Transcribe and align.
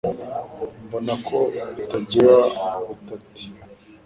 Mbona 0.83 1.13
ko 1.27 1.37
itagira 1.81 2.35
ubutati 2.79 3.43